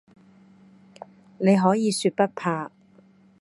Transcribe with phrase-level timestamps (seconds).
[1.37, 2.71] 你可以說不怕